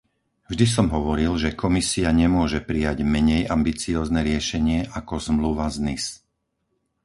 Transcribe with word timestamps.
Vždy 0.51 0.65
som 0.75 0.87
hovoril, 0.97 1.29
že 1.43 1.53
Komisia 1.63 2.09
nemôže 2.21 2.57
prijať 2.69 2.97
menej 3.13 3.41
ambiciózne 3.55 4.19
riešenie 4.29 4.79
ako 4.99 5.13
Zmluva 5.27 5.65
z 5.75 5.93
Nice. 5.93 6.11